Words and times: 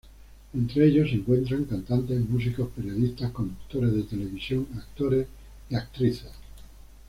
Entre 0.55 0.83
ellos 0.87 1.09
se 1.11 1.17
encuentran 1.17 1.65
cantantes, 1.65 2.19
músicos, 2.27 2.69
periodistas, 2.75 3.29
conductores 3.29 3.93
de 3.93 4.01
televisión, 4.01 4.65
actores 4.75 5.27
y 5.69 5.75
actrices. 5.75 6.31